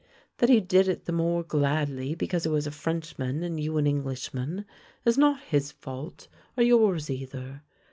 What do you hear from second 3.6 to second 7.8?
an Englishman is not his fault, or yours either.